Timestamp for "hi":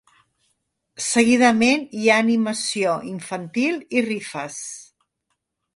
1.99-2.09